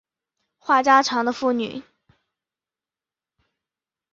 [0.57, 1.83] 话家常的妇女